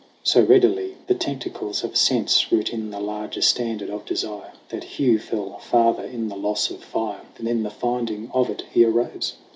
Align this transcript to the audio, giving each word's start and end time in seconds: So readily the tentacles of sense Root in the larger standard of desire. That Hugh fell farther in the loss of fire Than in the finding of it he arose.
So 0.23 0.41
readily 0.43 0.95
the 1.05 1.13
tentacles 1.13 1.83
of 1.83 1.95
sense 1.95 2.51
Root 2.51 2.73
in 2.73 2.89
the 2.89 2.99
larger 2.99 3.41
standard 3.43 3.91
of 3.91 4.03
desire. 4.03 4.53
That 4.69 4.83
Hugh 4.83 5.19
fell 5.19 5.59
farther 5.59 6.03
in 6.05 6.27
the 6.27 6.35
loss 6.35 6.71
of 6.71 6.83
fire 6.83 7.21
Than 7.35 7.45
in 7.45 7.61
the 7.61 7.69
finding 7.69 8.31
of 8.33 8.49
it 8.49 8.63
he 8.71 8.83
arose. 8.83 9.33